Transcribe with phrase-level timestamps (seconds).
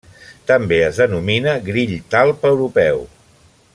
[0.51, 3.07] També es denomina grill talp europeu.